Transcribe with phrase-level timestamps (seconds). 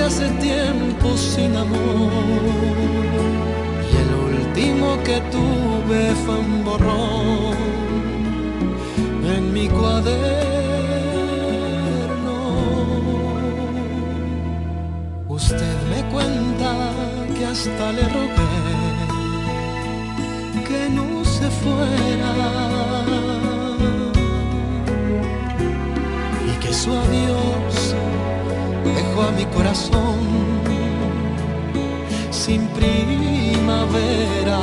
[0.00, 2.12] hace tiempo sin amor.
[3.90, 7.56] Y el último que tuve fue un borrón
[9.36, 10.18] en mi cuaderno.
[15.28, 16.70] Usted me cuenta
[17.36, 18.58] que hasta le rogué
[20.68, 22.34] que no se fuera.
[26.46, 27.67] Y que su adiós
[29.22, 30.18] a mi corazón
[32.30, 34.60] sin primavera.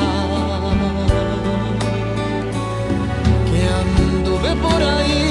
[3.50, 5.25] Que anduve por ahí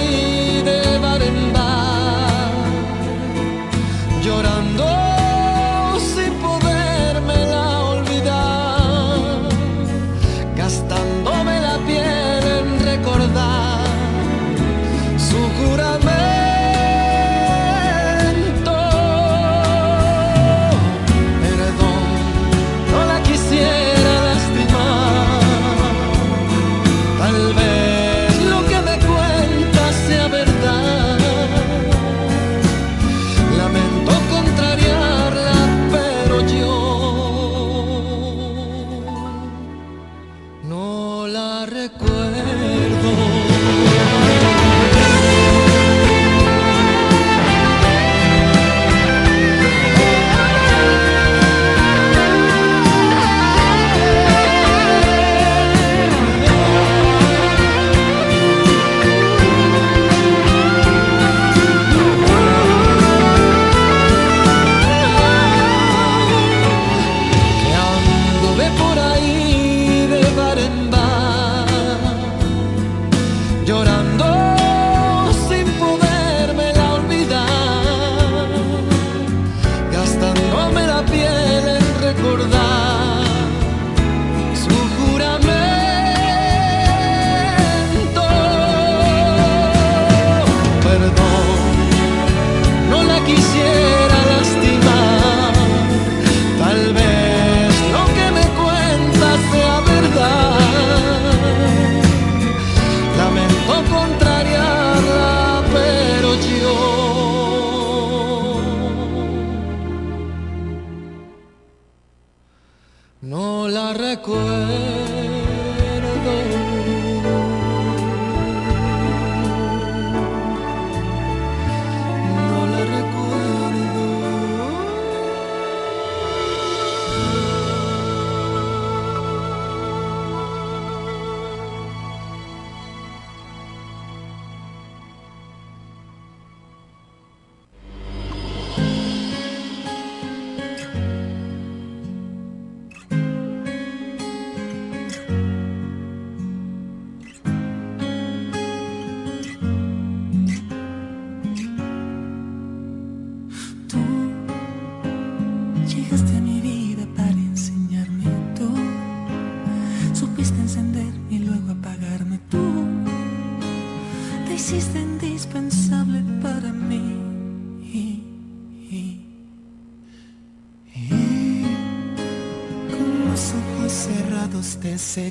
[175.14, 175.30] Si yo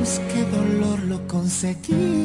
[0.00, 2.17] busqué dolor, lo conseguí.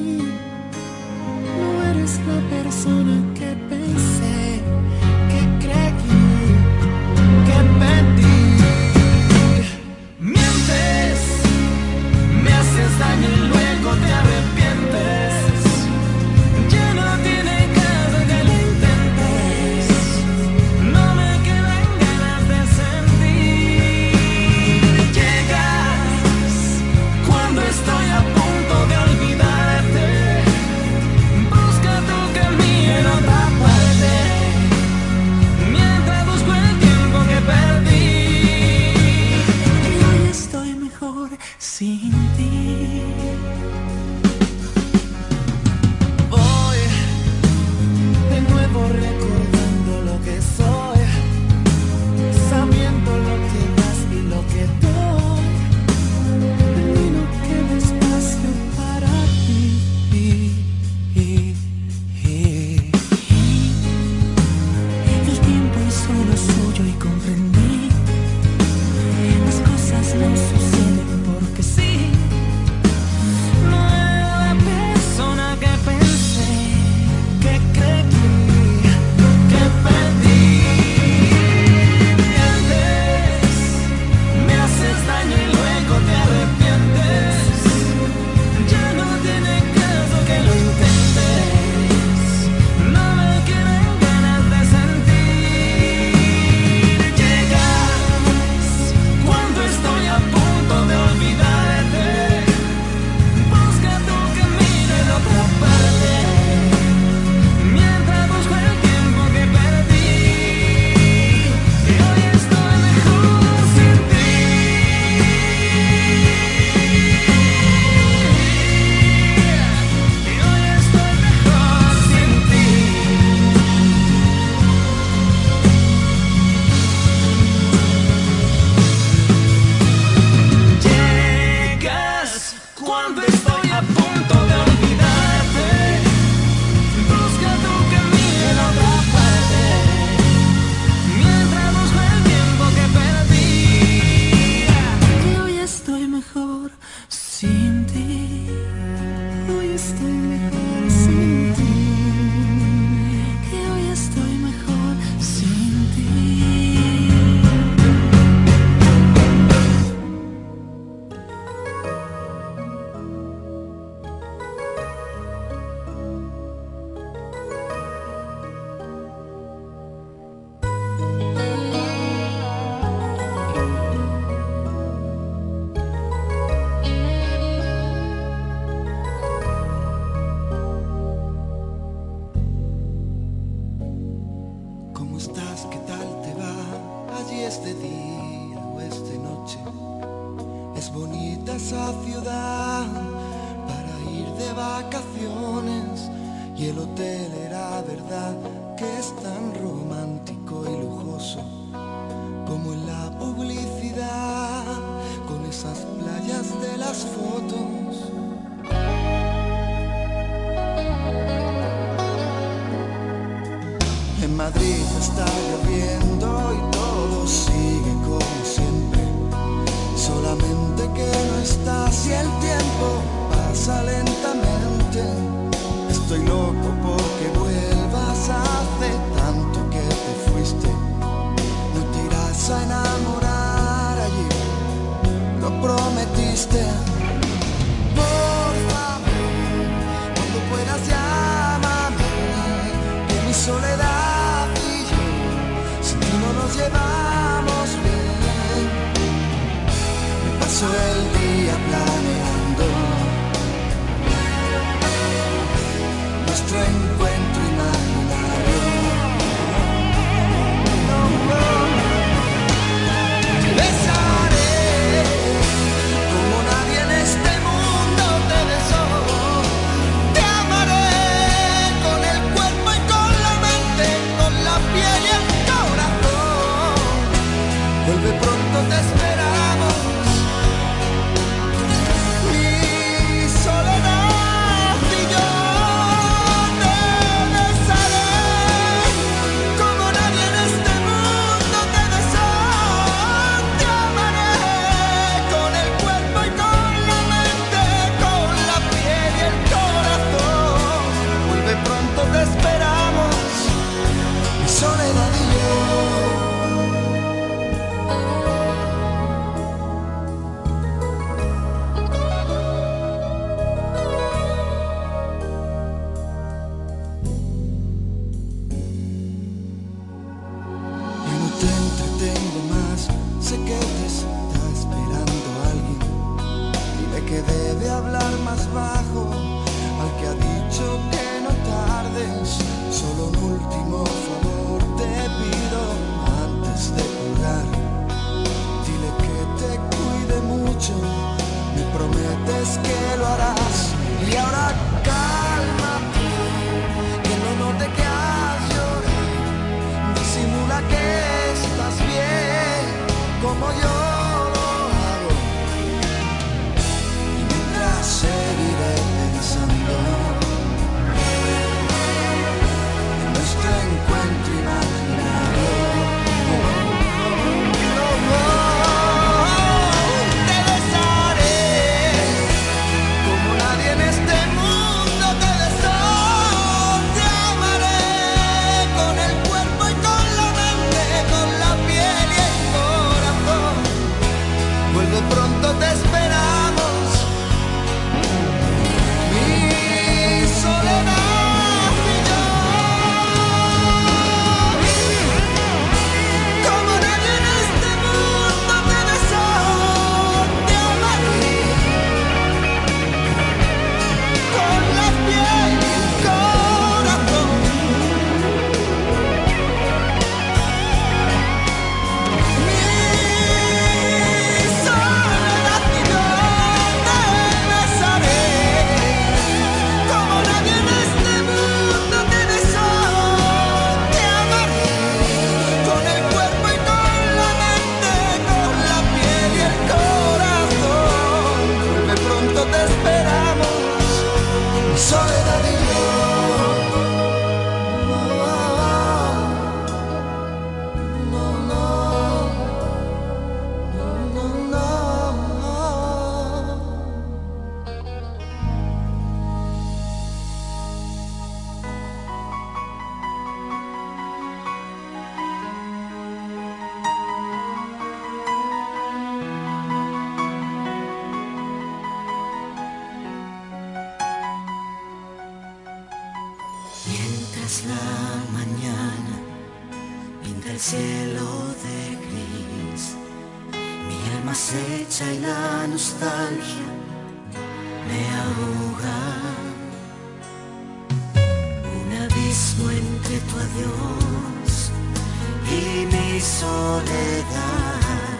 [486.23, 488.13] Soledad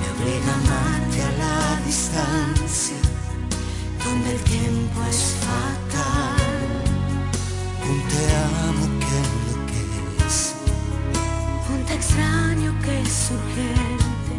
[0.00, 2.96] me obliga a amarte a la distancia,
[4.04, 6.84] donde el tiempo es fatal.
[7.88, 8.22] Un te
[8.68, 10.54] amo que enloquece,
[11.72, 14.34] Un te extraño que es urgente.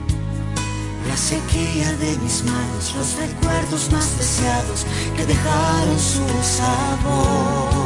[1.07, 7.76] La sequía de mis manos, los recuerdos más deseados que dejaron su sabor.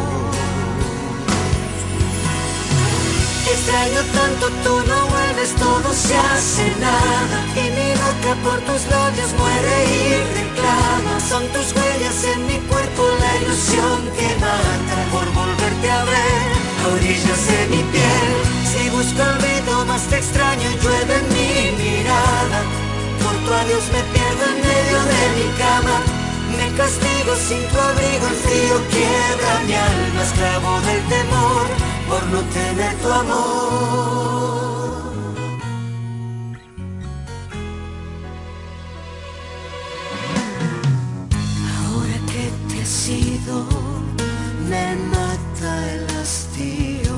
[3.51, 7.37] Extraño tanto, tú no vuelves, todo se hace nada.
[7.59, 10.03] Y mi boca por tus labios muere y
[10.39, 11.19] reclama.
[11.19, 16.47] Son tus huellas en mi cuerpo, la ilusión que mata por volverte a ver.
[16.81, 18.31] A orillas de mi piel,
[18.71, 21.51] si busco olvido más te extraño, llueve en mi
[21.83, 22.59] mirada.
[23.21, 25.97] Por tu adiós me pierdo en medio de mi cama.
[26.55, 32.41] Me castigo sin tu abrigo, el frío quiebra mi alma, esclavo del temor por no
[32.59, 34.51] tener tu amor.
[41.77, 43.55] Ahora que te has ido,
[44.69, 47.15] me mata el hastío,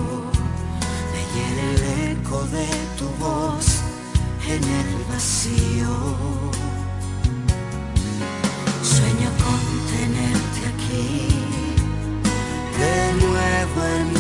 [1.12, 2.68] me hiere el eco de
[3.00, 3.66] tu voz
[4.46, 5.94] en el vacío.
[8.94, 9.62] Sueño con
[9.96, 11.28] tenerte aquí,
[12.82, 12.96] de
[13.26, 14.13] nuevo en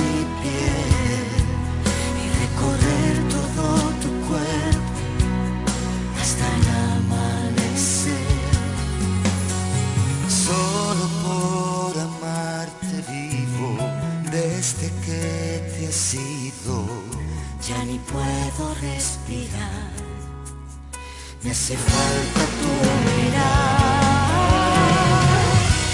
[16.65, 19.91] Ya ni puedo respirar,
[21.43, 22.71] me hace falta tu
[23.11, 23.83] mirar.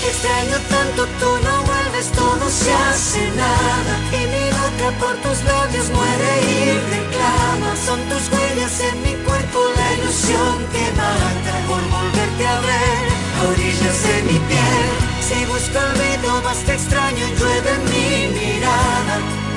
[0.08, 3.94] Extraño tanto, tú no vuelves, todo se hace nada.
[4.12, 7.76] Y mi boca por tus labios muere y reclama.
[7.84, 13.10] Son tus huellas en mi cuerpo, la ilusión que mata por volverte a ver.
[13.40, 14.90] A orillas de mi piel,
[15.28, 19.49] si busco olvido, más te extraño, llueve mi mirada.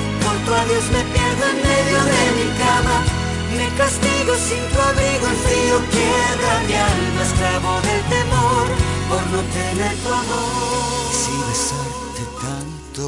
[0.45, 2.95] Tu adiós me pierdo en medio de mi cama.
[3.57, 8.65] Me castigo sin tu abrigo, el frío quiebra mi alma, esclavo del temor
[9.09, 11.11] por no tener tu amor.
[11.21, 13.05] Si besarte tanto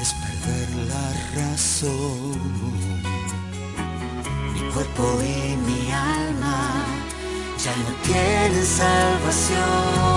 [0.00, 2.38] es perder la razón.
[4.54, 6.84] Mi cuerpo y mi alma
[7.62, 10.14] ya no tienen salvación.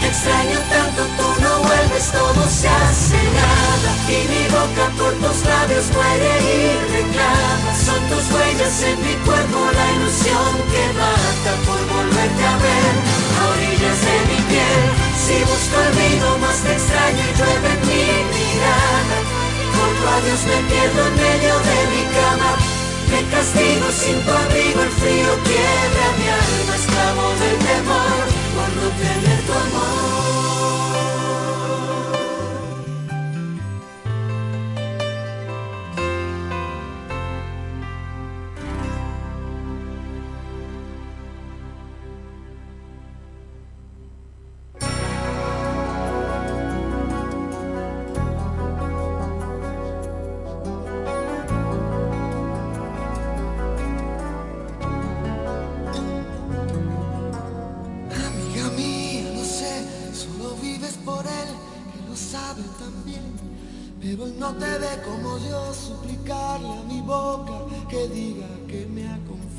[0.00, 0.58] Te extraño
[2.08, 3.90] todo se hace nada.
[4.08, 7.70] Y mi boca por tus labios muere y reclama.
[7.76, 12.94] Son tus huellas en mi cuerpo, la ilusión que mata por volverte a ver.
[13.36, 14.82] A orillas de mi piel,
[15.20, 19.18] si busco olvido, más te extraño y llueve en mi mirada.
[19.76, 22.52] Por tu adiós me pierdo en medio de mi cama.
[23.10, 28.86] Me castigo sin tu abrigo, el frío quiebra mi alma, esclavo del temor por no
[29.02, 30.49] tener tu amor.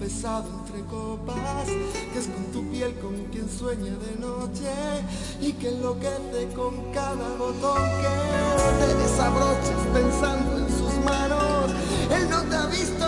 [0.02, 1.68] Confesado entre copas,
[2.12, 4.72] que es con tu piel con quien sueña de noche
[5.40, 11.72] y que enloquece con cada botón que te desabrochas pensando en sus manos.
[12.10, 13.01] Él no te ha visto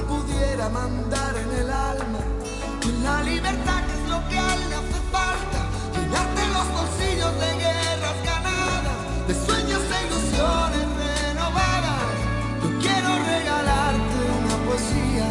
[0.00, 2.20] pudiera mandar en el alma.
[2.82, 5.60] Con la libertad que es lo que a él le hace falta.
[5.94, 12.14] Llenarte los bolsillos de guerras ganadas, de sueños e ilusiones renovadas.
[12.62, 15.28] Yo quiero regalarte una poesía.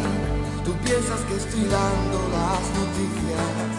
[0.64, 3.72] Tú piensas que estoy dando las noticias.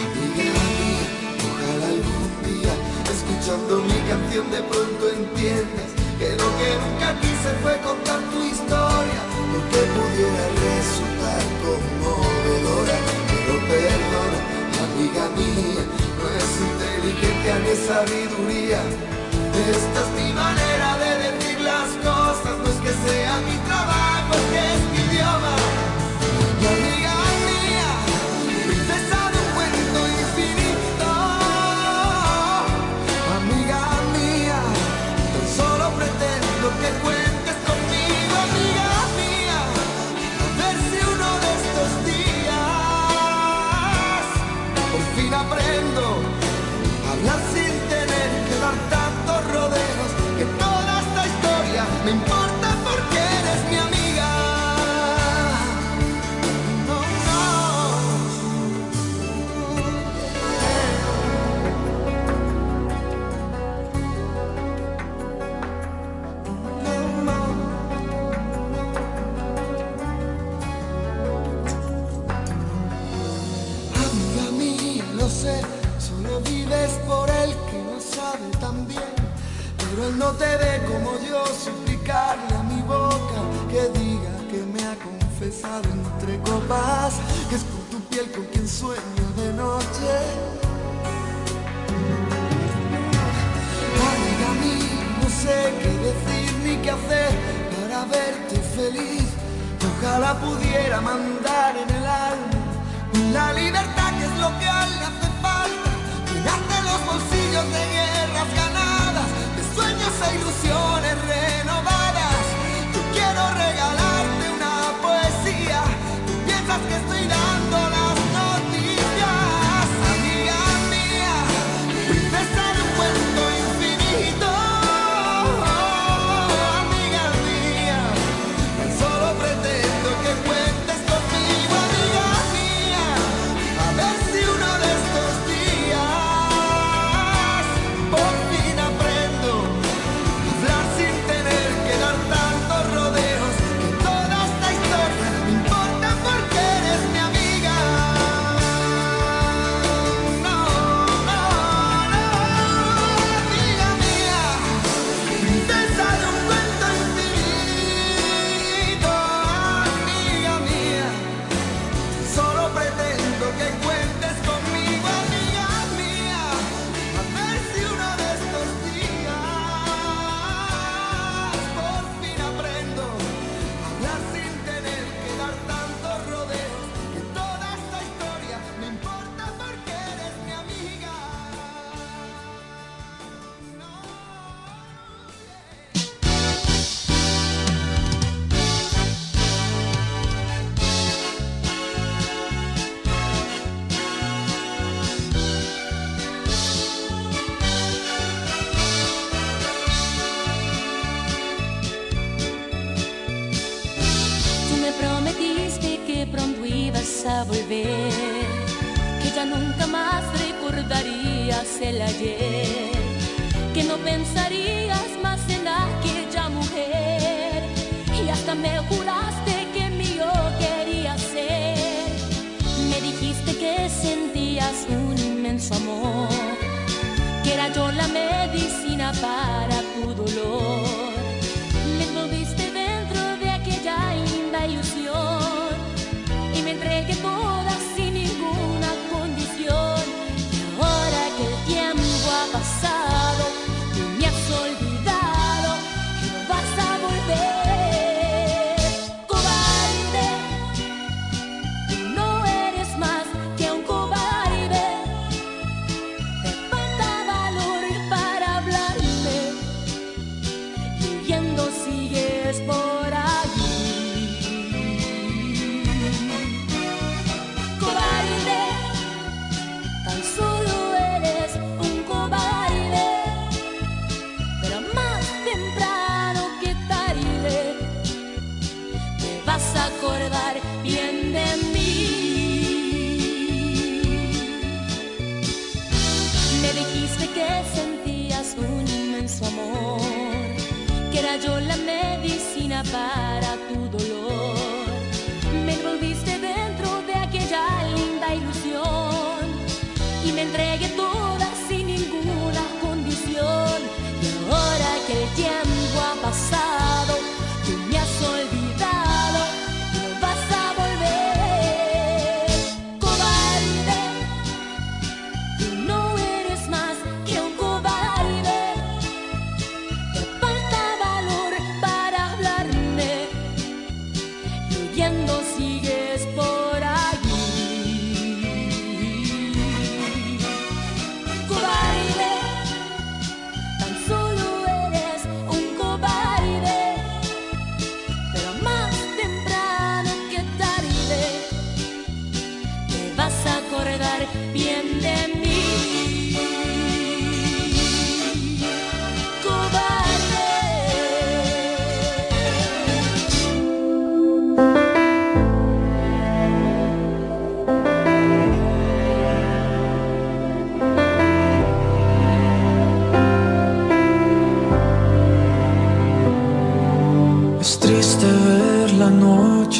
[0.00, 2.74] Y ojalá algún día,
[3.14, 9.29] escuchando mi canción de pronto entiendas que lo que nunca quise fue contar tu historia
[9.70, 12.96] que pudiera resultar conmovedora,
[13.28, 14.38] pero perdona,
[14.86, 15.82] amiga mía,
[16.16, 18.80] no es inteligencia ni sabiduría.
[19.70, 24.34] Esta es mi manera de decir las cosas, no es que sea mi trabajo,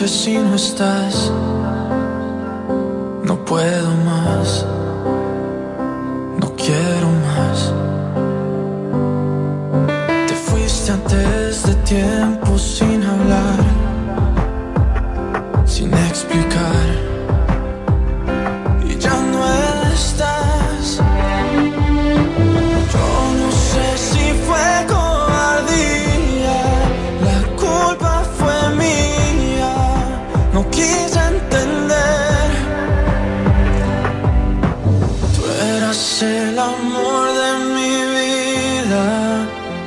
[0.00, 0.99] just seen her start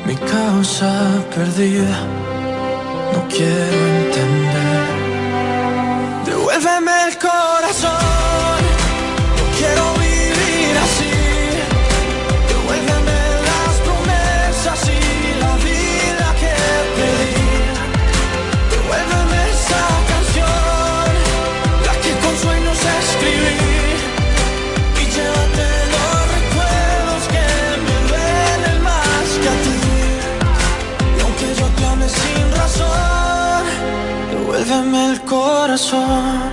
[0.06, 0.92] mi causa
[1.36, 1.98] perdida.
[3.14, 4.86] No quiero entender.
[6.26, 8.13] Devuélveme el corazón.
[35.74, 36.53] 他说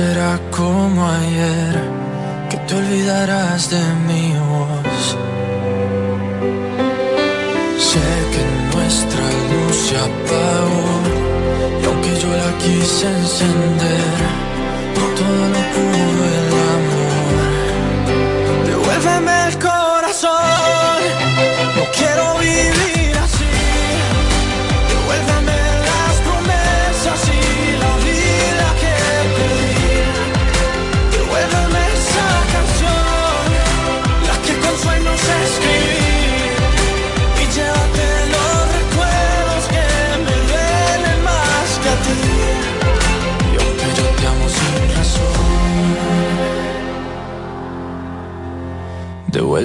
[0.00, 1.74] será como ayer
[2.48, 5.02] que te olvidarás de mi voz.
[7.88, 10.92] Sé que nuestra luz se apagó
[11.80, 14.20] y aunque yo la quise encender,
[14.96, 15.59] no todo lo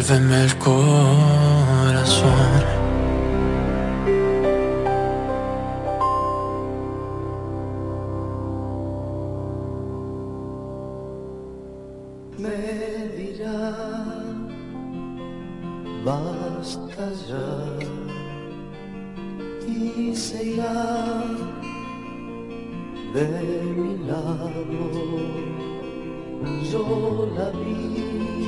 [0.08, 2.30] Vuélveme el corazón.
[12.38, 12.58] Me
[13.18, 13.74] dirá,
[16.04, 17.50] basta ya,
[19.68, 20.44] y se
[23.14, 23.26] de
[23.76, 24.62] mi lado.
[26.72, 26.84] Yo
[27.36, 28.45] la vi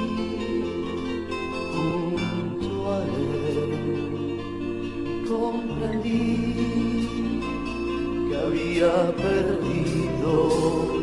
[8.30, 10.98] que había perdido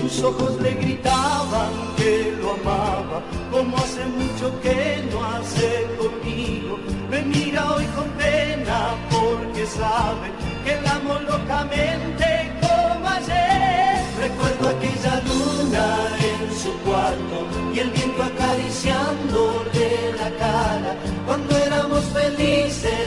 [0.00, 6.78] sus ojos le gritaban que lo amaba, como hace mucho que no hace conmigo.
[7.10, 10.28] Me mira hoy con pena porque sabe
[10.64, 14.04] que la amo locamente como ayer.
[14.20, 15.86] Recuerdo aquella luna
[16.30, 17.36] en su cuarto
[17.74, 23.03] y el viento acariciándole la cara cuando éramos felices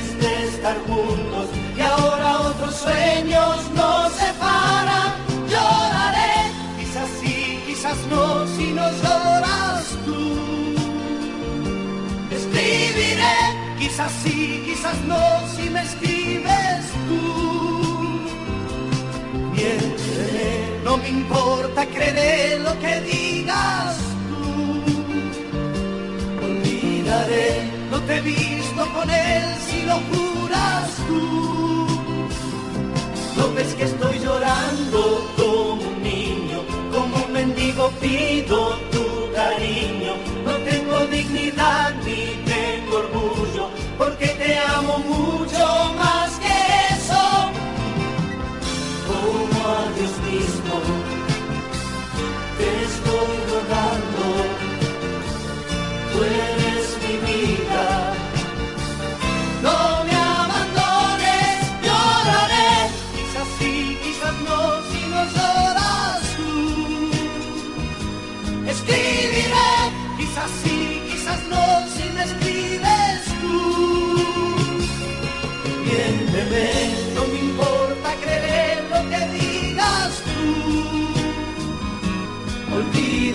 [1.78, 5.28] y ahora otros sueños nos separan
[7.88, 10.76] quizás no si no lloras tú.
[12.36, 13.38] Escribiré,
[13.80, 15.22] quizás sí, quizás no
[15.56, 17.22] si me escribes tú.
[19.54, 20.50] Miénteme,
[20.84, 23.98] no me importa, creeré lo que digas
[24.30, 24.44] tú.
[26.46, 31.88] Olvidaré, no te visto con él si lo juras tú.
[33.38, 35.00] No ves que estoy llorando
[35.38, 36.78] como un niño
[37.38, 40.14] mendigo pido tu cariño.
[40.46, 42.22] No tengo dignidad ni
[42.54, 45.64] tengo orgullo, porque te amo mucho
[46.02, 46.56] más que
[46.96, 47.24] eso.
[49.10, 50.76] Como a Dios mismo,
[52.58, 54.26] te estoy rogando.
[56.12, 58.07] Tú eres mi vida.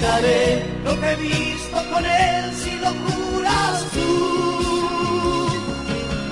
[0.03, 5.49] Olvidaré lo que he visto con él si lo juras tú.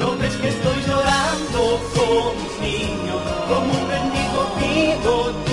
[0.01, 3.15] No ves que estoy llorando como un niño,
[3.49, 5.50] como un bendigo pido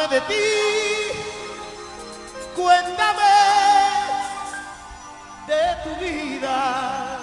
[0.00, 0.34] háblame de ti,
[2.56, 3.22] cuéntame
[5.46, 7.18] de tu vida.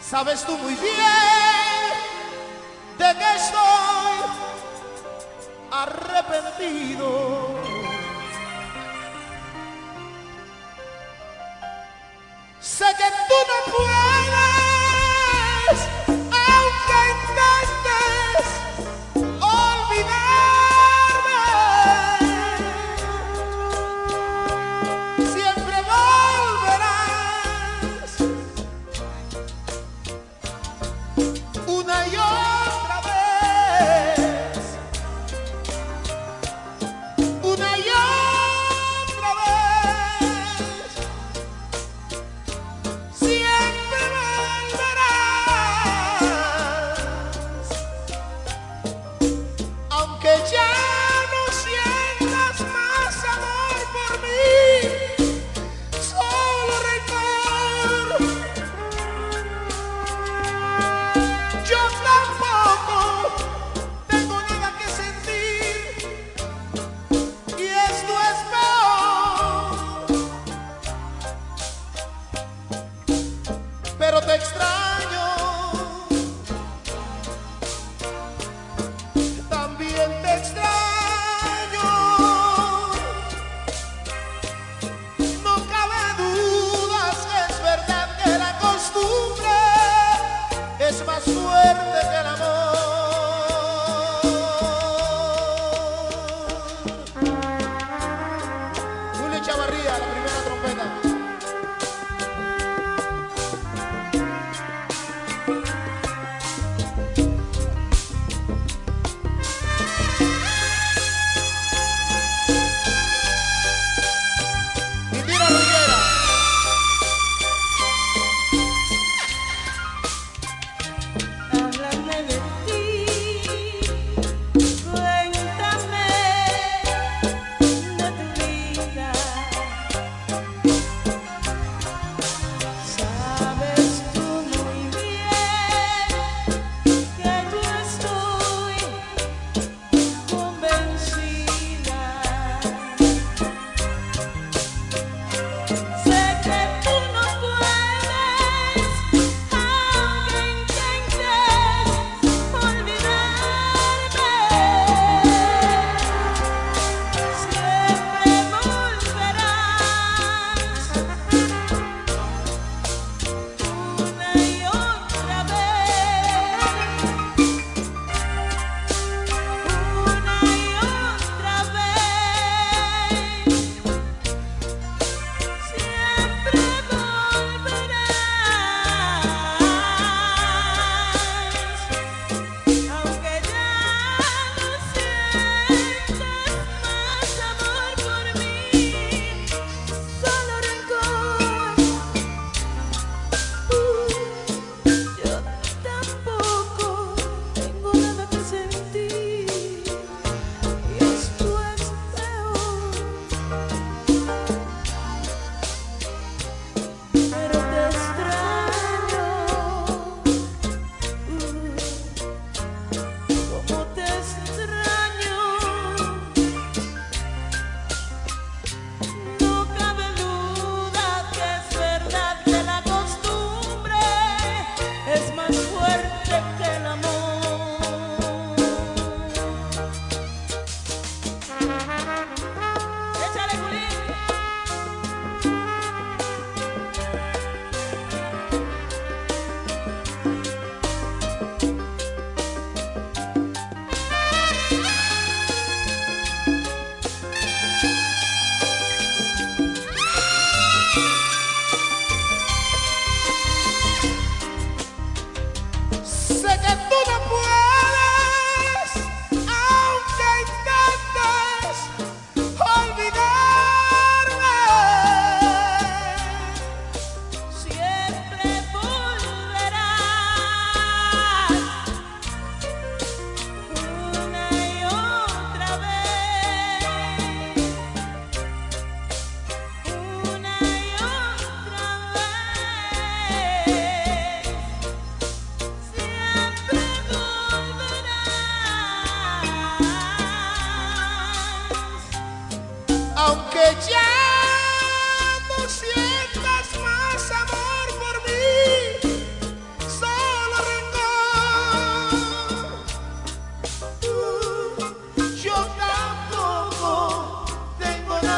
[0.00, 1.37] Sabes tú muy bien.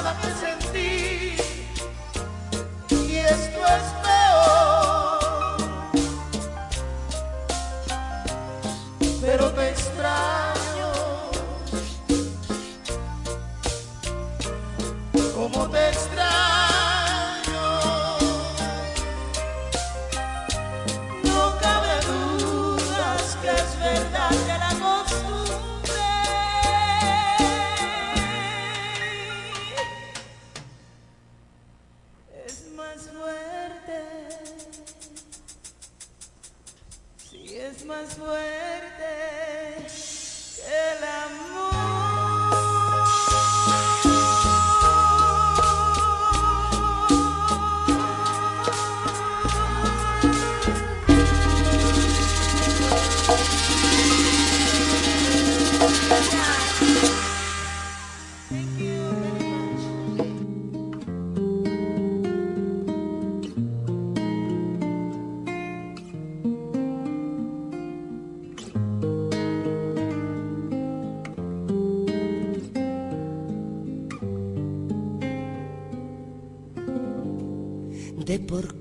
[0.02, 0.39] mother.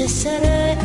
[0.00, 0.78] te seré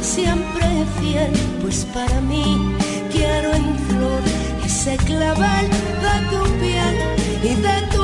[0.00, 0.64] siempre
[0.98, 2.74] fiel, pues para mí
[3.12, 4.22] quiero en flor
[4.64, 5.68] ese clavel
[6.04, 6.96] de tu piel
[7.42, 8.01] y de tu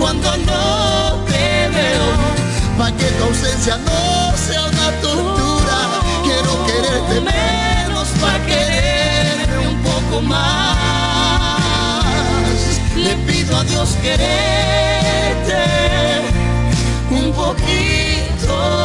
[0.00, 2.08] cuando no te veo
[2.78, 5.78] para que tu ausencia no sea una tortura.
[6.24, 12.04] Quiero quererte menos para quererme un poco más.
[12.96, 15.62] Le pido a Dios quererte
[17.10, 18.79] un poquito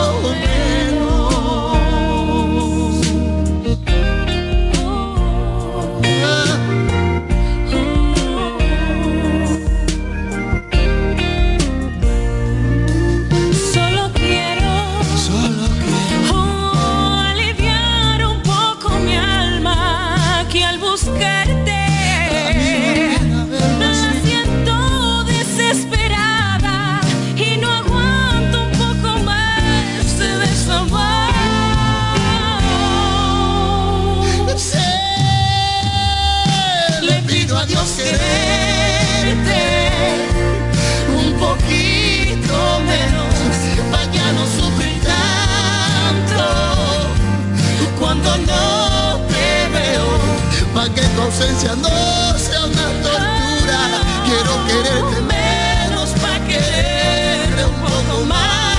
[51.26, 53.80] ausencia no sea una tortura.
[54.26, 58.78] Quiero quererte menos para quererte un poco más.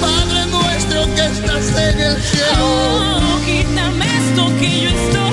[0.00, 2.60] Padre nuestro que estás en el cielo.
[2.60, 5.23] Oh, quítame esto que yo estoy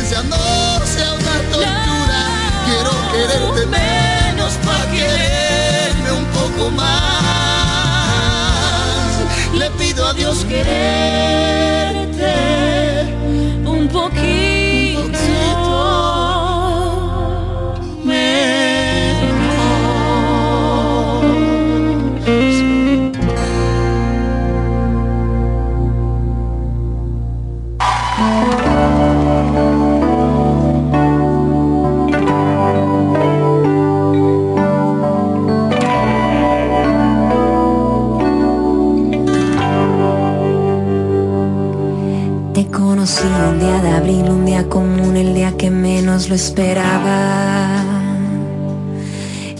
[0.00, 2.20] ausencia no sea una tortura.
[2.64, 6.86] Quiero quererte menos, para quererme un poco más.
[9.54, 12.34] Le pido a Dios quererte
[13.64, 14.59] Un poquito
[46.10, 47.84] menos lo esperaba.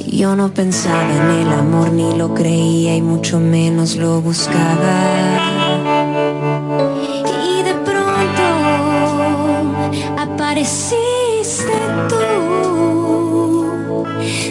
[0.04, 4.98] Yo no pensaba en el amor, ni lo creía y mucho menos lo buscaba.
[7.46, 8.42] Y de pronto
[10.18, 11.78] apareciste
[12.08, 12.16] tú,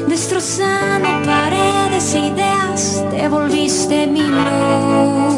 [0.08, 5.29] destrozando paredes ideas, te volviste mi luz.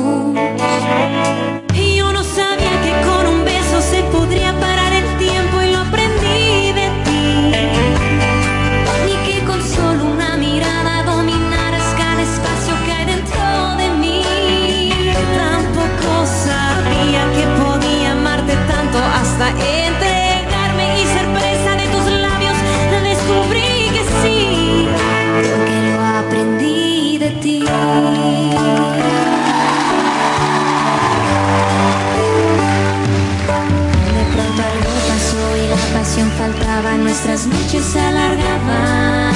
[37.04, 39.34] nuestras noches se alargaban.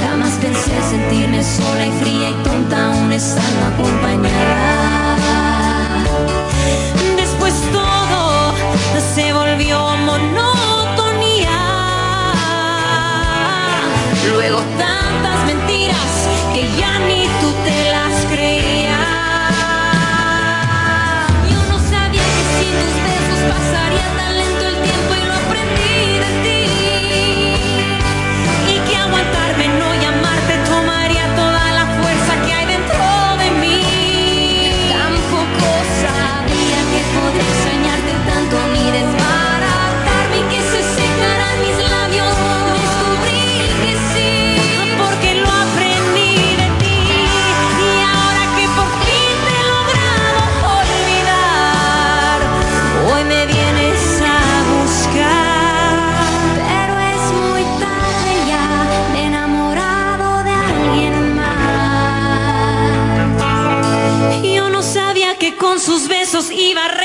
[0.00, 4.88] Jamás pensé sentirme sola y fría y tonta aún estando acompañada.
[7.16, 8.54] Después todo
[9.14, 11.58] se volvió monotonía.
[14.32, 16.10] Luego tantas mentiras
[16.54, 17.09] que ya no
[66.42, 66.99] sus besos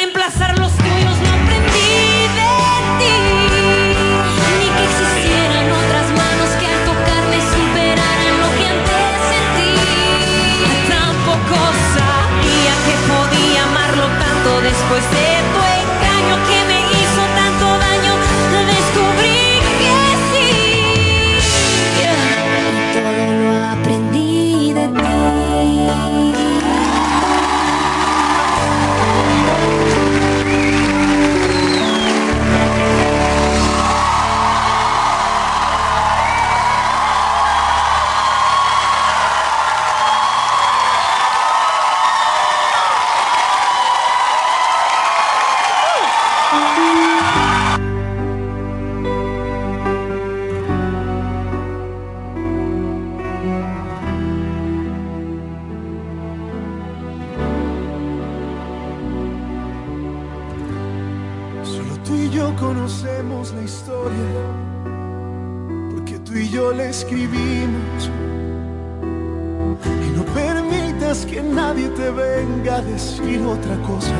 [71.23, 74.13] que nadie te venga a decir otra cosa.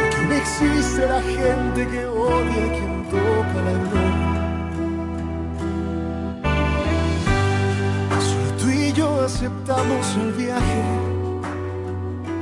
[0.00, 4.30] Porque aún existe la gente que odia a quien toca la gloria.
[8.28, 10.82] Solo tú y yo aceptamos el viaje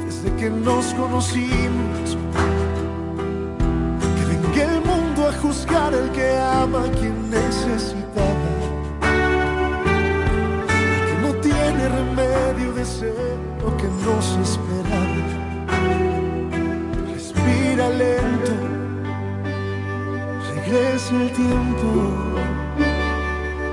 [0.04, 2.16] desde que nos conocimos.
[4.16, 8.57] Que venga el mundo a juzgar al que ama a quien necesitaba.
[12.78, 15.26] Lo que nos esperaba.
[17.12, 18.52] Respira lento,
[20.54, 21.88] regresa el tiempo.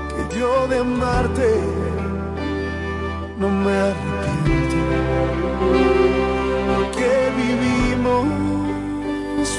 [0.08, 1.50] Que yo de amarte
[3.38, 4.76] no me arrepiento
[6.96, 8.26] que vivimos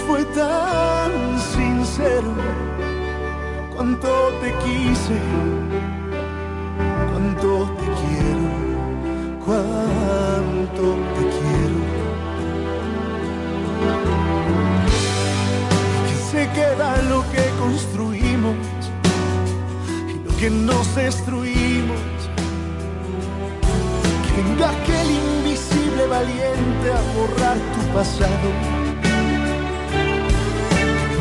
[0.07, 2.33] fue tan sincero.
[3.75, 4.09] Cuánto
[4.41, 5.17] te quise,
[7.11, 7.76] cuánto te
[9.47, 10.83] cuánto
[11.15, 11.79] te quiero.
[16.07, 18.57] Que se queda lo que construimos
[20.11, 22.01] y lo que nos destruimos.
[24.23, 28.49] Que venga aquel invisible valiente a borrar tu pasado.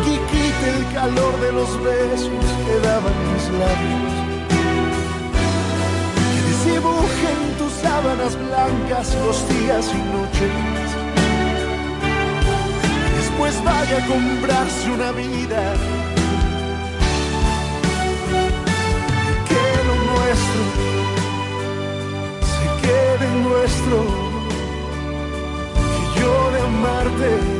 [0.05, 4.05] Que quite el calor de los besos que daban mis labios.
[6.77, 10.51] En tus sábanas blancas los días y noches.
[13.16, 15.74] Después vaya a comprarse una vida.
[19.49, 20.62] Que lo nuestro
[22.53, 24.05] se quede nuestro.
[25.93, 27.55] Que yo de amarte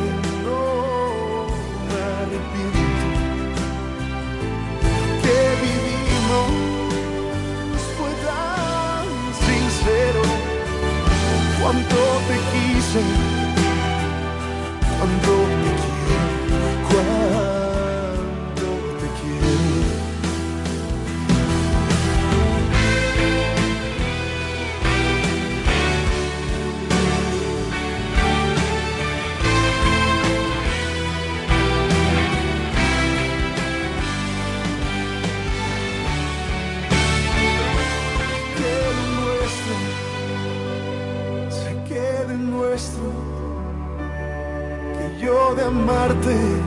[11.67, 11.97] Cuánto
[12.29, 13.36] te quise,
[46.07, 46.66] amarte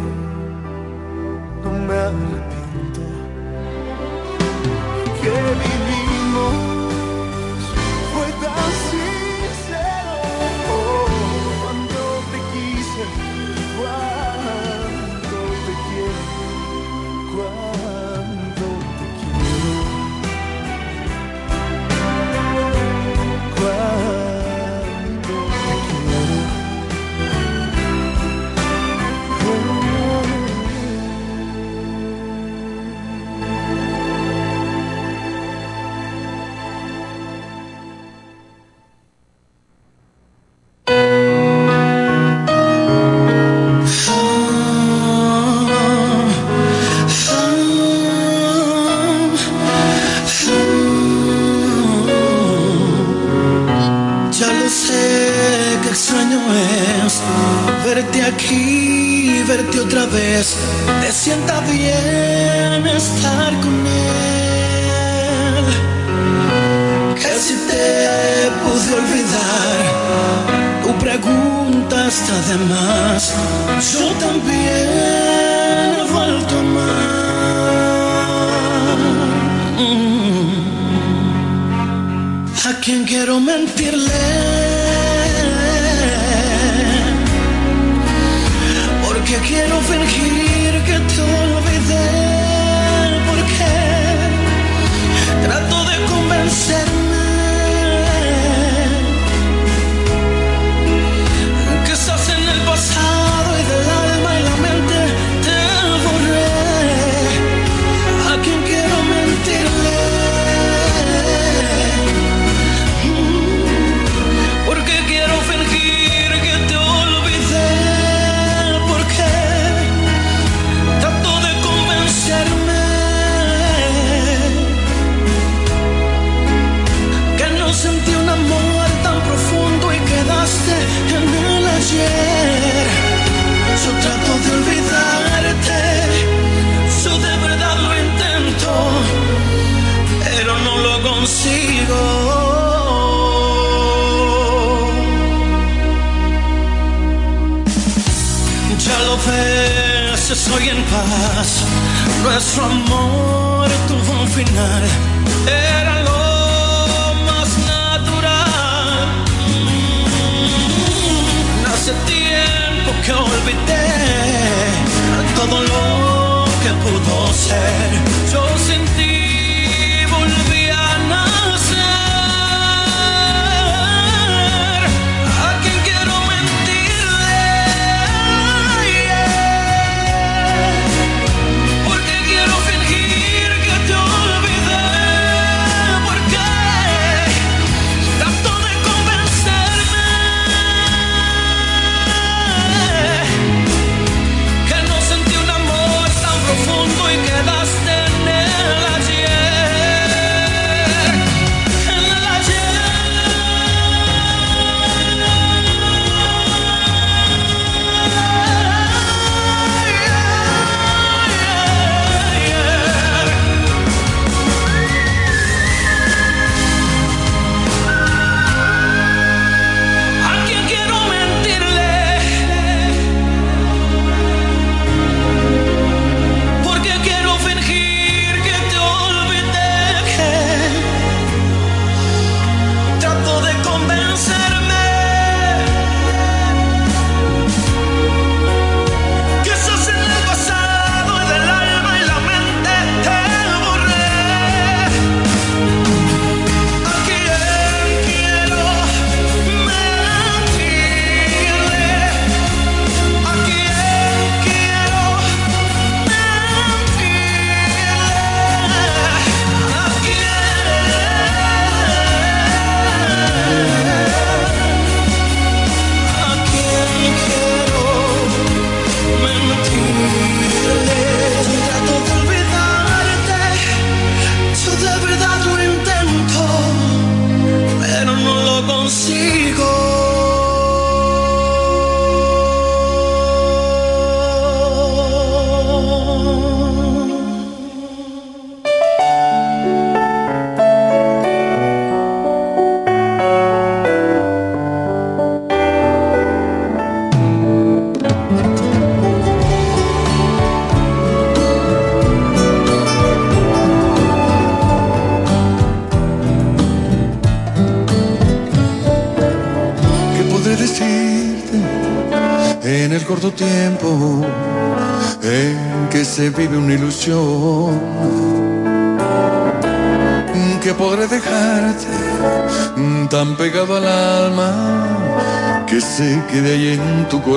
[197.11, 197.78] y quedaste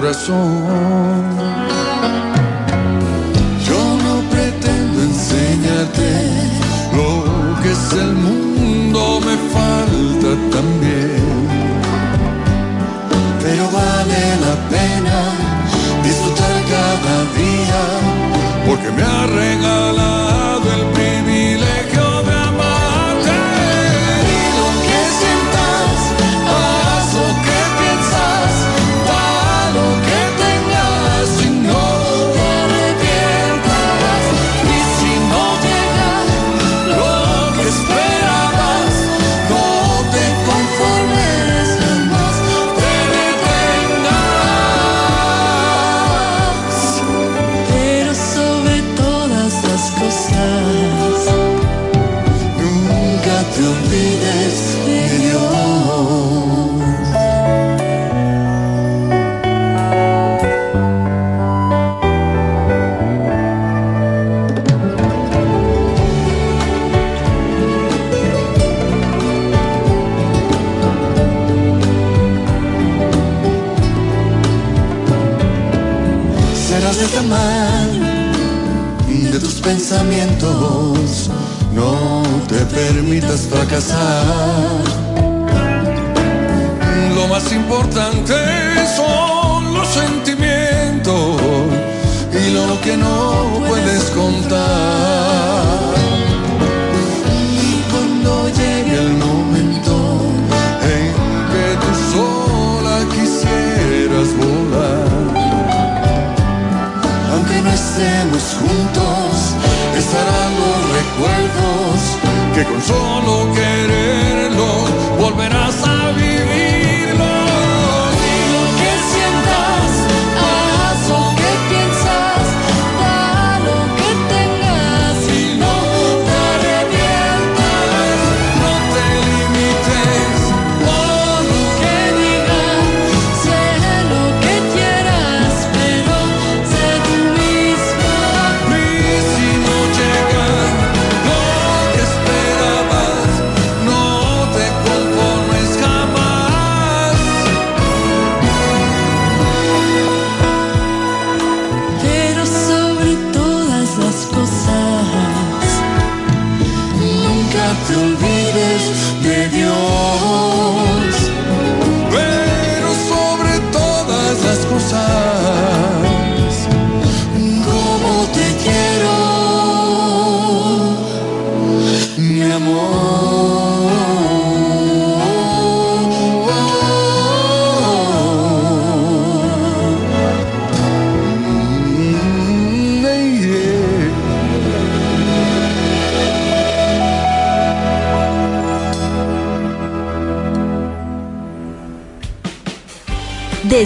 [0.04, 0.61] en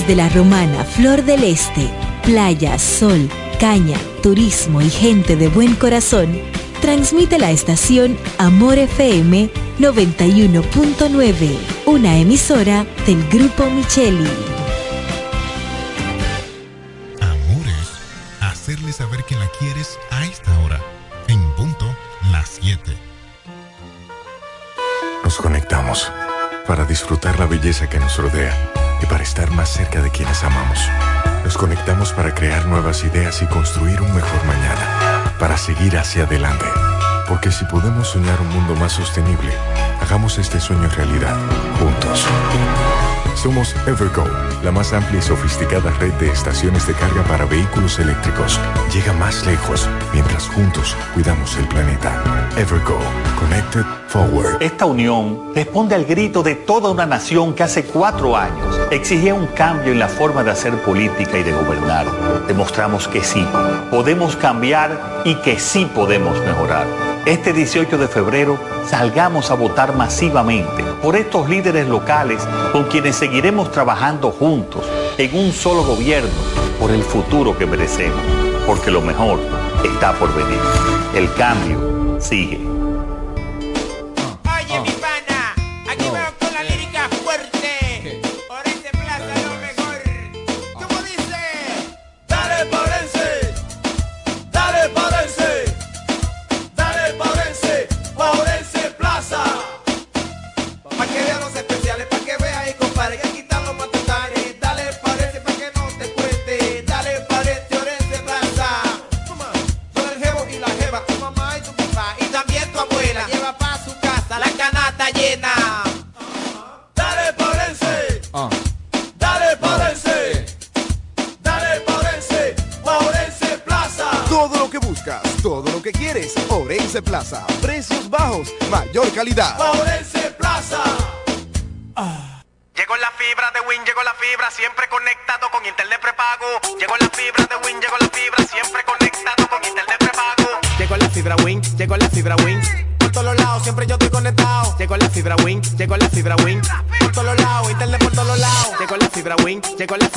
[0.07, 1.89] Desde la romana Flor del Este,
[2.23, 3.29] playa, sol,
[3.59, 6.41] caña, turismo y gente de buen corazón,
[6.81, 9.51] transmite la estación Amor FM
[9.81, 14.46] 91.9, una emisora del Grupo Micheli.
[31.97, 36.65] Para crear nuevas ideas y construir un mejor mañana, para seguir hacia adelante.
[37.27, 39.53] Porque si podemos soñar un mundo más sostenible,
[40.01, 41.37] hagamos este sueño realidad,
[41.79, 42.27] juntos.
[43.47, 44.25] Somos Evergo,
[44.65, 48.59] la más amplia y sofisticada red de estaciones de carga para vehículos eléctricos.
[48.93, 52.51] Llega más lejos mientras juntos cuidamos el planeta.
[52.57, 52.99] Evergo,
[53.39, 54.61] Connected Forward.
[54.61, 59.47] Esta unión responde al grito de toda una nación que hace cuatro años exigía un
[59.47, 62.07] cambio en la forma de hacer política y de gobernar.
[62.49, 63.47] Demostramos que sí,
[63.93, 67.06] podemos cambiar y que sí podemos mejorar.
[67.27, 68.57] Este 18 de febrero
[68.87, 74.87] salgamos a votar masivamente por estos líderes locales con quienes seguiremos trabajando juntos
[75.19, 76.31] en un solo gobierno
[76.79, 78.21] por el futuro que merecemos,
[78.65, 79.41] porque lo mejor
[79.85, 80.61] está por venir.
[81.17, 82.76] El cambio sigue.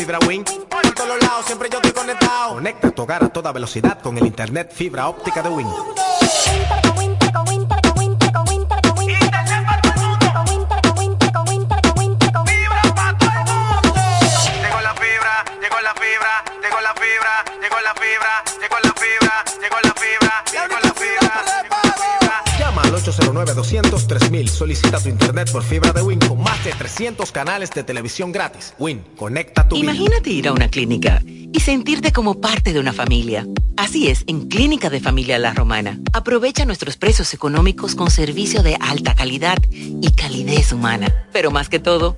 [0.10, 0.44] Fibra Wing.
[0.44, 2.54] Por todos lados, siempre yo estoy conectado.
[2.54, 5.68] Conecta tu hogar a toda velocidad con el internet fibra óptica de Wing.
[5.68, 5.94] Llegó
[14.82, 19.78] la fibra, llegó la fibra, llegó la fibra, llegó la fibra, llegó la fibra, llegó
[19.84, 21.44] la fibra, llegó la fibra.
[22.58, 24.48] Llama al 809-200-3000.
[24.48, 25.89] Solicita tu internet por fibra
[27.00, 28.74] 300 300 canales de televisión gratis.
[28.78, 29.78] Win, conecta tu.
[29.78, 33.48] Imagínate ir a una clínica y sentirte como parte de una familia.
[33.78, 35.98] Así es, en Clínica de Familia La Romana.
[36.12, 41.08] Aprovecha nuestros precios económicos con servicio de alta calidad y calidez humana.
[41.32, 42.18] Pero más que todo,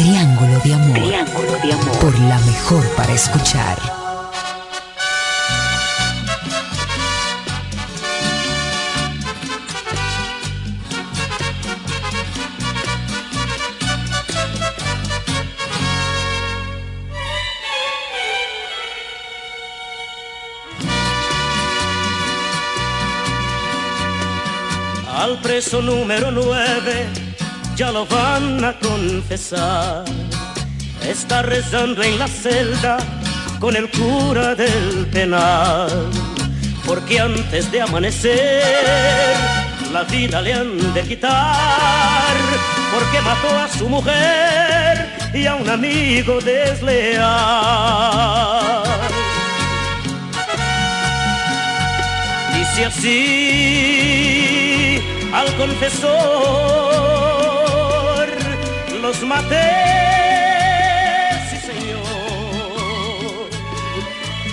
[0.00, 0.94] Triángulo de Amor.
[0.94, 1.98] Triángulo de Amor.
[1.98, 3.76] Por la mejor para escuchar.
[25.14, 27.29] Al preso número 9
[27.80, 30.04] ya lo van a confesar.
[31.02, 32.98] Está rezando en la celda
[33.58, 35.88] con el cura del penal.
[36.86, 39.34] Porque antes de amanecer
[39.94, 42.36] la vida le han de quitar.
[42.92, 47.22] Porque mató a su mujer y a un amigo desleal.
[52.54, 54.00] Dice así
[55.32, 56.89] al confesor,
[59.10, 59.70] los maté,
[61.50, 63.50] sí señor,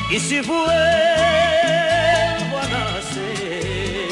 [0.09, 0.65] y si vuelvo
[2.63, 4.09] a nacer,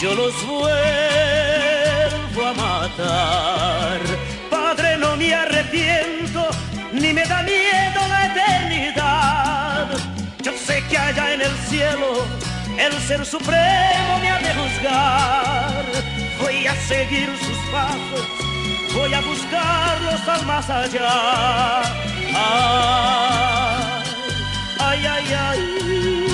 [0.00, 4.00] yo los vuelvo a matar.
[4.48, 6.48] Padre, no me arrepiento,
[6.92, 9.88] ni me da miedo la eternidad.
[10.40, 12.08] Yo sé que allá en el cielo
[12.78, 15.84] el ser supremo me ha de juzgar.
[16.40, 18.26] Voy a seguir sus pasos,
[18.94, 21.82] voy a buscarlos al más allá.
[24.78, 26.31] Ay, ay, ay, ay.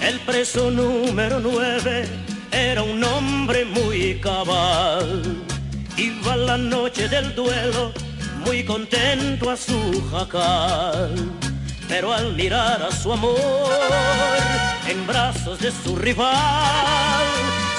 [0.00, 2.08] El preso número 9
[2.50, 5.22] era un hombre muy cabal.
[5.96, 7.92] Iba la noche del duelo
[8.44, 11.14] muy contento a su jacal.
[11.88, 13.38] Pero al mirar a su amor
[14.88, 17.26] en brazos de su rival,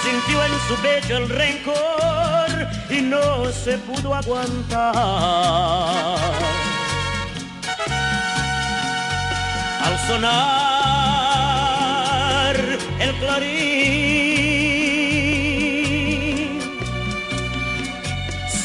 [0.04, 4.94] sintió en su pecho el rencor y no se pudo aguantar.
[9.84, 11.01] Al sonar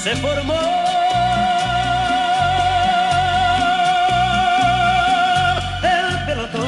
[0.06, 0.62] se formó
[5.82, 6.60] el pelotón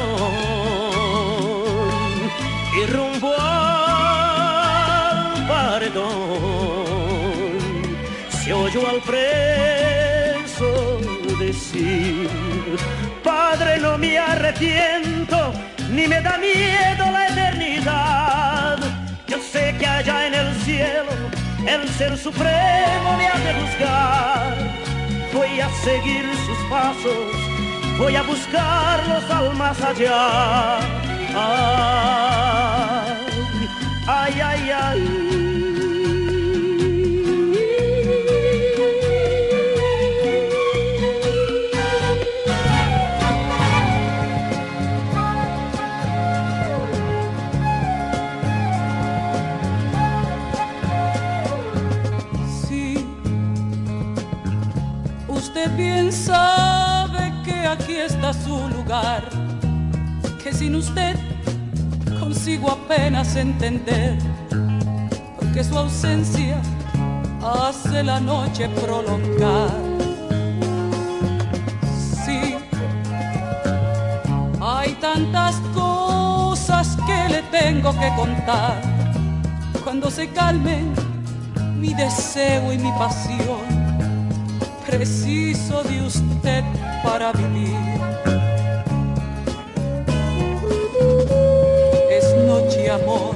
[2.75, 4.27] y rumbo al
[5.47, 6.09] paredón
[8.43, 10.69] se oyó al preso
[11.39, 12.27] decir
[13.23, 15.53] Padre, no me arrepiento,
[15.91, 18.77] ni me da miedo la eternidad.
[19.27, 21.28] Yo sé que allá en el cielo
[21.67, 24.57] el ser supremo me ha de juzgar.
[25.33, 27.35] Voy a seguir sus pasos,
[27.97, 30.79] voy a buscarlos al más allá.
[34.07, 35.28] Ay, ay, ay.
[60.43, 61.15] Que sin usted
[62.19, 64.17] consigo apenas entender,
[65.37, 66.59] porque su ausencia
[67.43, 69.69] hace la noche prolongar.
[72.25, 72.55] Sí,
[74.59, 78.81] hay tantas cosas que le tengo que contar.
[79.83, 80.93] Cuando se calmen
[81.77, 83.61] mi deseo y mi pasión,
[84.87, 86.63] preciso de usted
[87.03, 88.38] para vivir.
[92.89, 93.35] Amor,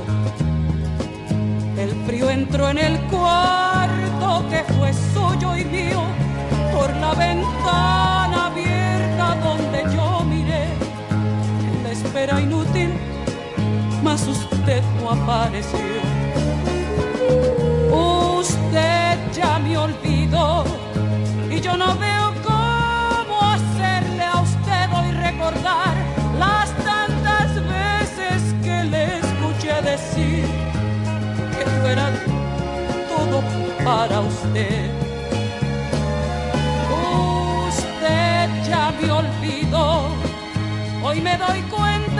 [1.77, 6.01] el frío entró en el cuarto que fue suyo y mío,
[6.73, 10.65] por la ventana abierta donde yo miré,
[11.67, 12.93] en la espera inútil,
[14.03, 16.02] mas usted no apareció.
[33.84, 34.89] Para usted.
[37.68, 40.10] Usted ya me olvidó,
[41.03, 42.12] hoy me doy cuenta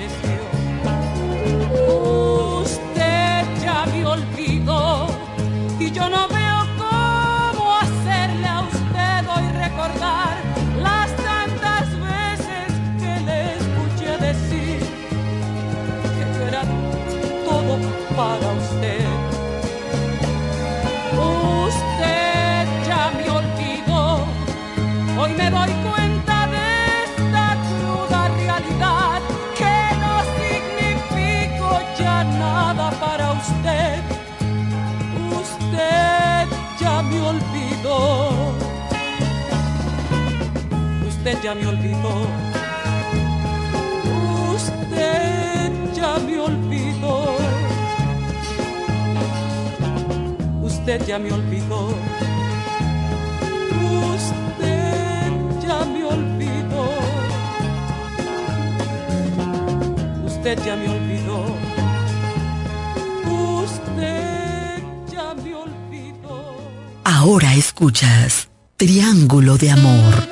[0.00, 0.29] no
[41.40, 42.26] Usted ya me olvidó.
[44.44, 47.36] Usted ya me olvidó.
[50.62, 51.94] Usted ya me olvidó.
[53.72, 56.84] Usted ya me olvidó.
[60.26, 61.46] Usted ya me olvidó.
[63.64, 66.54] Usted ya me olvidó.
[67.04, 70.29] Ahora escuchas Triángulo de Amor.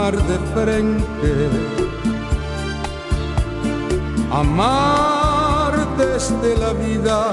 [0.00, 1.50] Amar de frente.
[4.32, 7.32] Amar desde la vida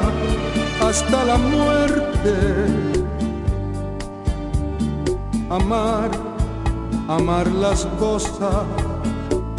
[0.81, 2.35] hasta la muerte.
[5.49, 6.11] Amar,
[7.07, 8.65] amar las cosas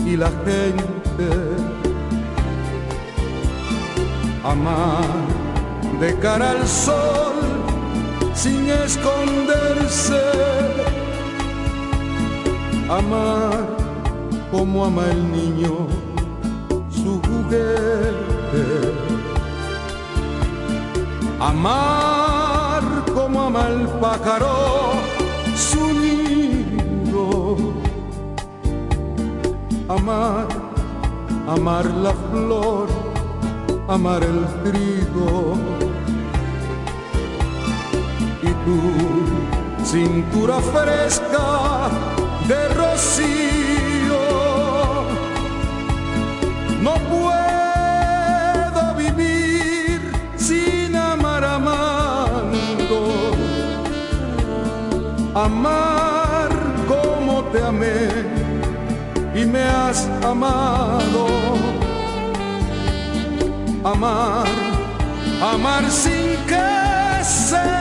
[0.05, 1.31] y la gente.
[4.45, 5.09] Amar
[6.01, 7.37] de cara al sol
[8.35, 10.78] sin esconderse.
[12.89, 13.67] Amar
[14.51, 15.87] como ama el niño
[16.91, 18.95] su juguete.
[21.39, 22.83] Amar
[23.15, 24.95] como ama el pájaro
[25.55, 27.57] su nido.
[29.91, 30.49] Amar,
[31.47, 32.89] amar la flor,
[33.87, 35.59] amar el trigo
[38.43, 42.18] y tu cintura fresca
[42.49, 44.23] de rocío.
[46.81, 50.01] No puedo vivir
[50.37, 51.89] sin amar amando.
[55.35, 56.49] amar
[56.89, 58.09] como te amé
[59.35, 61.27] y me has amado.
[63.85, 64.47] Amar,
[65.41, 67.78] amar sin que sea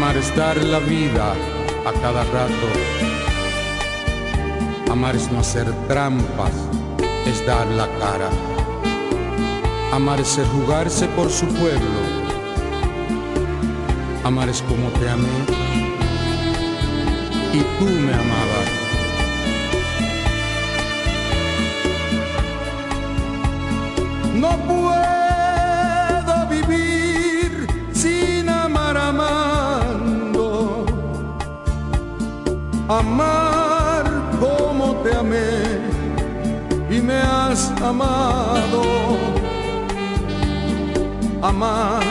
[0.00, 1.34] Amar es dar la vida
[1.84, 2.68] a cada rato.
[4.90, 6.52] Amar es no hacer trampas,
[7.26, 8.30] es dar la cara.
[9.92, 12.00] Amar es jugarse por su pueblo.
[14.24, 15.28] Amar es como te amé
[17.52, 18.70] y tú me amabas.
[24.34, 24.79] No
[33.00, 34.04] Amar
[34.38, 35.52] como te amé
[36.90, 38.82] y me has amado.
[41.40, 42.02] Amar,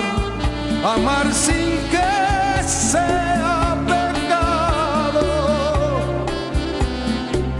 [0.95, 5.27] amar sin que sea pecado.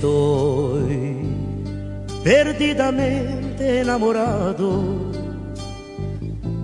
[0.04, 1.16] Estoy
[2.26, 4.84] perdidamente enamorado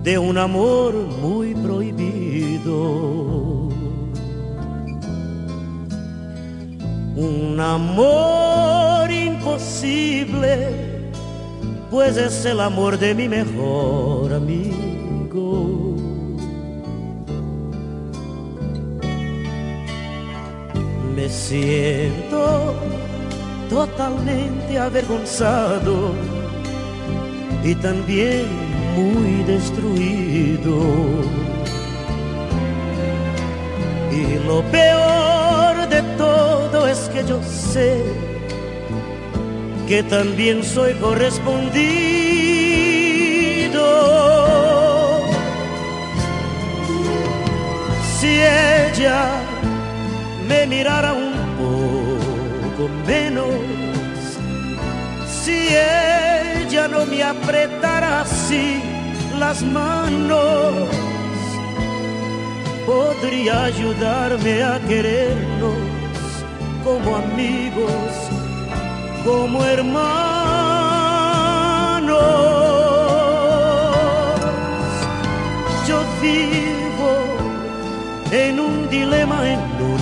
[0.02, 0.92] de un amor
[1.22, 2.74] muy prohibido.
[7.16, 10.68] Un amor imposible,
[11.90, 15.96] pues es el amor de mi mejor amigo.
[21.16, 22.74] Me siento
[23.70, 26.12] totalmente avergonzado
[27.64, 28.46] y también
[28.96, 30.74] muy destruido.
[34.10, 38.02] Y lo peor de todo es que yo sé
[39.86, 41.80] que también soy correspondido.
[48.18, 49.26] Si ella
[50.48, 51.29] me mirara un
[53.06, 53.54] menos,
[55.42, 58.80] si ella no me apretara así
[59.38, 60.88] las manos,
[62.86, 66.00] podría ayudarme a querernos
[66.84, 68.10] como amigos,
[69.24, 70.10] como hermanos.
[75.86, 77.12] Yo vivo
[78.30, 79.60] en un dilema, en
[79.92, 80.00] un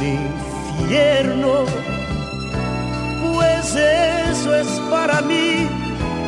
[0.83, 1.65] infierno,
[3.75, 5.67] eso es para mí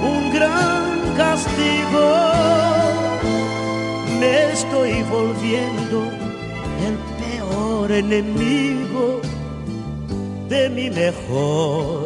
[0.02, 2.06] un gran castigo.
[4.18, 6.04] Me estoy volviendo
[6.86, 9.20] el peor enemigo
[10.48, 11.99] de mi mejor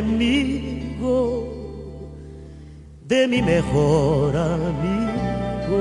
[0.00, 1.48] enemigo
[3.06, 5.80] de mi mejor amigo.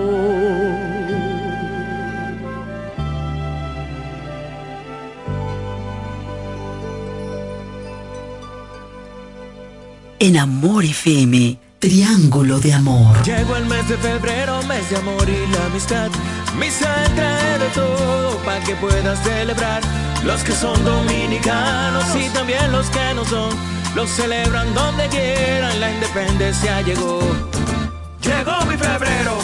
[10.21, 13.23] En Amor FM, Triángulo de Amor.
[13.23, 16.09] Llegó el mes de febrero, mes de amor y la amistad.
[16.59, 19.81] Misa trae de todo para que puedas celebrar.
[20.25, 23.55] Los que son dominicanos y también los que no son,
[23.95, 25.79] los celebran donde quieran.
[25.79, 27.19] La independencia llegó.
[28.21, 29.37] Llegó mi febrero,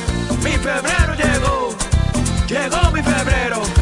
[0.43, 1.75] mi febrero llegó.
[2.47, 3.74] Llegó mi febrero.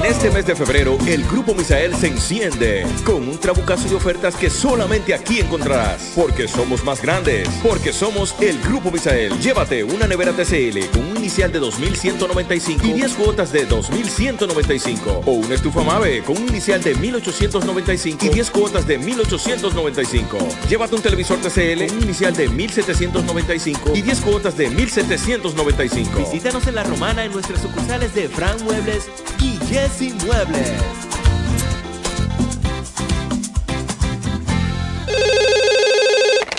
[0.00, 4.34] En este mes de febrero, el Grupo Misael se enciende con un trabucazo de ofertas
[4.34, 6.12] que solamente aquí encontrarás.
[6.16, 9.38] Porque somos más grandes, porque somos el Grupo Misael.
[9.40, 15.22] Llévate una nevera TCL con un inicial de 2.195 y 10 cuotas de 2.195.
[15.26, 20.66] O una estufa Mave con un inicial de 1.895 y 10 cuotas de 1.895.
[20.66, 26.16] Llévate un televisor TCL con un inicial de 1.795 y 10 cuotas de 1.795.
[26.16, 29.10] Visítanos en La Romana en nuestras sucursales de Fran Muebles
[29.42, 30.72] y Jesse Muebles.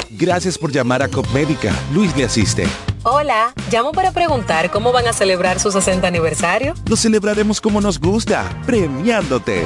[0.09, 1.73] Gracias por llamar a Copmédica.
[1.93, 2.67] Luis le asiste.
[3.03, 6.75] Hola, llamo para preguntar cómo van a celebrar su 60 aniversario.
[6.87, 9.65] Lo celebraremos como nos gusta, premiándote.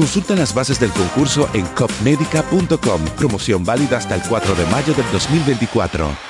[0.00, 3.04] Consulta las bases del concurso en copmedica.com.
[3.18, 6.29] Promoción válida hasta el 4 de mayo del 2024.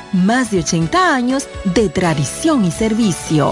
[0.13, 3.51] más de 80 años de tradición y servicio.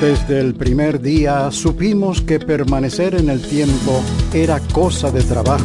[0.00, 4.02] Desde el primer día supimos que permanecer en el tiempo
[4.32, 5.64] era cosa de trabajo.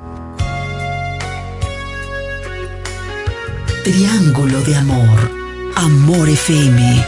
[3.83, 5.31] Triángulo de Amor.
[5.75, 7.03] Amor FM.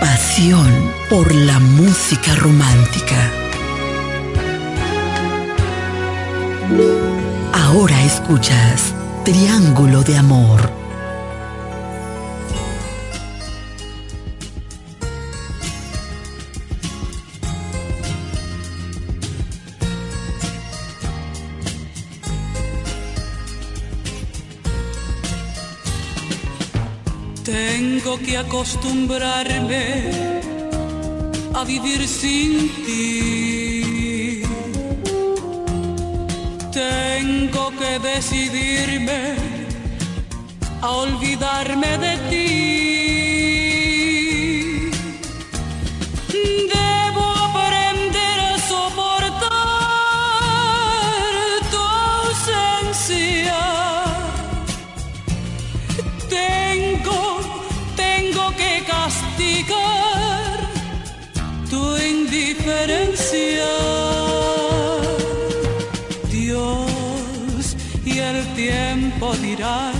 [0.00, 0.66] Pasión
[1.08, 3.30] por la música romántica.
[7.52, 8.92] Ahora escuchas
[9.24, 10.85] Triángulo de Amor.
[28.66, 30.10] Acostumbrarme
[31.54, 34.42] a vivir sin ti.
[36.72, 39.36] Tengo que decidirme
[40.82, 43.25] a olvidarme de ti.
[62.66, 63.68] Indiferencia.
[66.30, 69.94] Dios y el tiempo dirán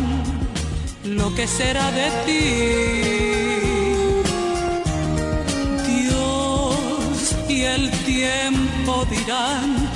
[1.04, 2.42] lo que será de ti.
[5.86, 9.88] Dios y el tiempo dirán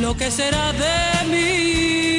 [0.00, 2.09] lo que será de mí.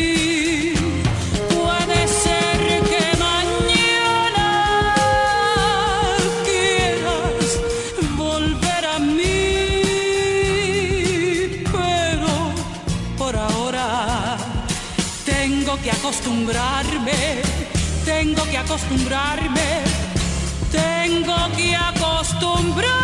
[16.02, 17.44] acostumbrarme,
[18.04, 19.84] tengo que acostumbrarme,
[20.72, 23.01] tengo que acostumbrarme.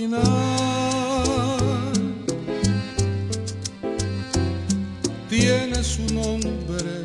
[0.00, 0.22] final
[5.28, 7.04] tiene su nombre.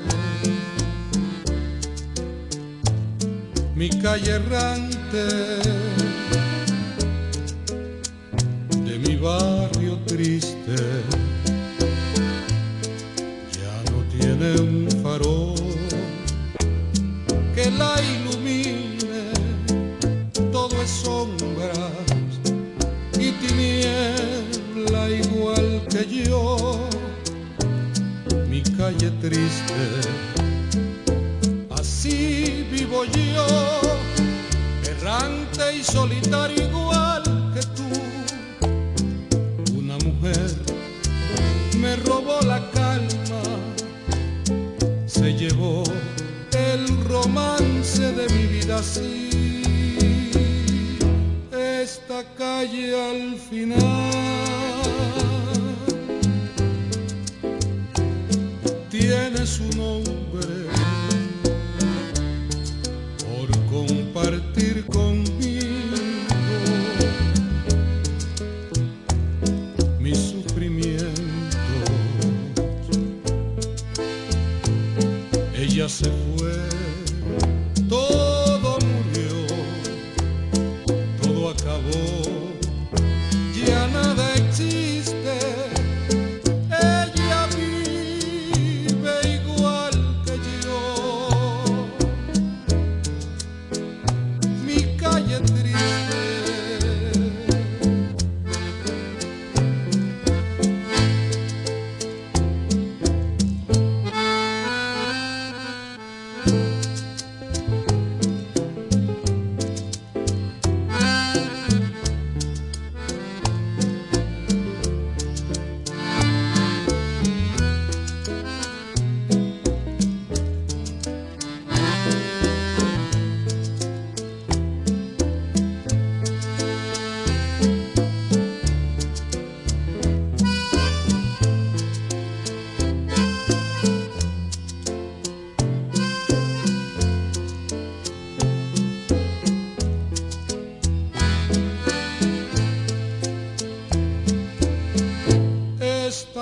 [3.76, 5.55] Mi calle errante.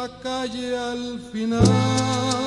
[0.03, 2.42] la calle al final.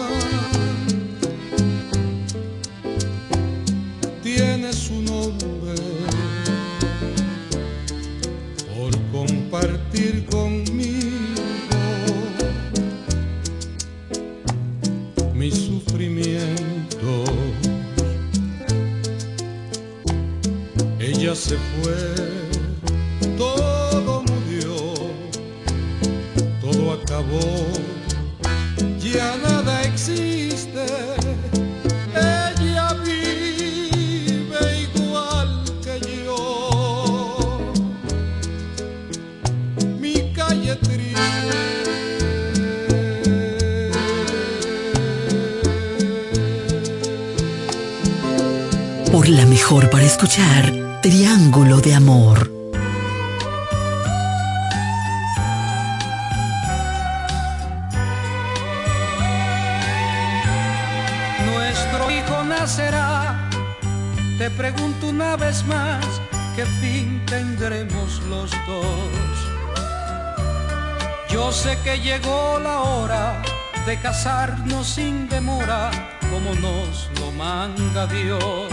[74.87, 75.91] Sin demora,
[76.31, 78.73] como nos lo manda Dios.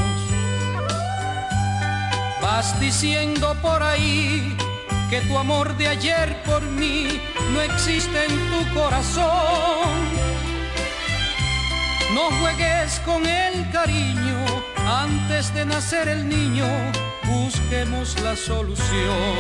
[2.42, 4.56] Vas diciendo por ahí
[5.10, 7.20] que tu amor de ayer por mí
[7.52, 9.90] no existe en tu corazón.
[12.14, 14.38] No juegues con el cariño
[14.86, 16.68] antes de nacer el niño,
[17.24, 19.38] busquemos la solución.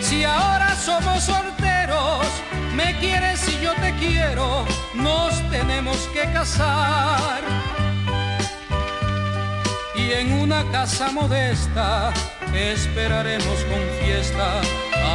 [0.00, 1.59] Si ahora somos solteros,
[2.74, 4.64] me quieres y yo te quiero,
[4.94, 7.40] nos tenemos que casar.
[9.96, 12.12] Y en una casa modesta
[12.54, 14.60] esperaremos con fiesta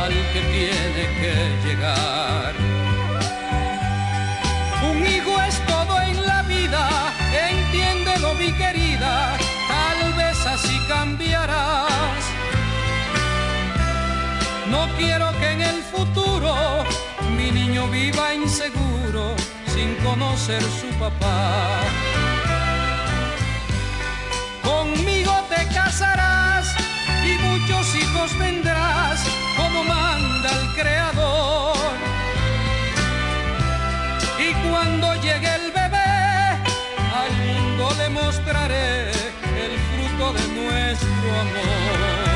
[0.01, 2.53] al que tiene que llegar.
[4.91, 7.13] Un hijo es todo en la vida,
[7.49, 9.37] entiéndelo mi querida,
[9.67, 12.23] tal vez así cambiarás.
[14.69, 16.14] No quiero que en el futuro
[17.87, 19.35] viva inseguro
[19.73, 21.81] sin conocer su papá.
[24.63, 26.75] Conmigo te casarás
[27.25, 29.23] y muchos hijos tendrás
[29.57, 31.75] como manda el Creador.
[34.39, 36.13] Y cuando llegue el bebé,
[37.21, 42.34] al mundo le mostraré el fruto de nuestro amor.